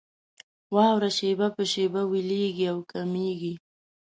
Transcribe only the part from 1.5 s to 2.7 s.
په شېبه ويلېږي